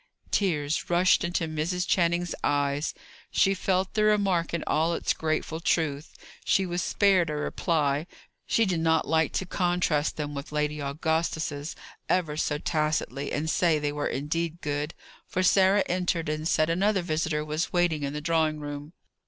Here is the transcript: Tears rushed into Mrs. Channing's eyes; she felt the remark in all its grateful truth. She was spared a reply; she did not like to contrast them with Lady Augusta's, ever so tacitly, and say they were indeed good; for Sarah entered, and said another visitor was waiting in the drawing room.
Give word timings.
Tears 0.31 0.89
rushed 0.89 1.23
into 1.23 1.43
Mrs. 1.47 1.87
Channing's 1.87 2.33
eyes; 2.43 2.95
she 3.29 3.53
felt 3.53 3.93
the 3.93 4.03
remark 4.03 4.51
in 4.51 4.63
all 4.65 4.95
its 4.95 5.13
grateful 5.13 5.59
truth. 5.59 6.15
She 6.43 6.65
was 6.65 6.81
spared 6.81 7.29
a 7.29 7.35
reply; 7.35 8.07
she 8.47 8.65
did 8.65 8.79
not 8.79 9.07
like 9.07 9.31
to 9.33 9.45
contrast 9.45 10.17
them 10.17 10.33
with 10.33 10.51
Lady 10.51 10.79
Augusta's, 10.79 11.75
ever 12.09 12.35
so 12.35 12.57
tacitly, 12.57 13.31
and 13.31 13.47
say 13.47 13.77
they 13.77 13.91
were 13.91 14.07
indeed 14.07 14.59
good; 14.61 14.95
for 15.27 15.43
Sarah 15.43 15.83
entered, 15.85 16.29
and 16.29 16.47
said 16.47 16.71
another 16.71 17.03
visitor 17.03 17.45
was 17.45 17.71
waiting 17.71 18.01
in 18.01 18.13
the 18.13 18.21
drawing 18.21 18.59
room. 18.59 18.93